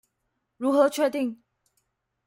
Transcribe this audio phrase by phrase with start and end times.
[0.57, 1.43] 如何確定？